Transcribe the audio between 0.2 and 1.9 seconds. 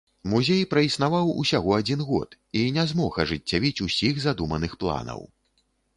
Музей праіснаваў усяго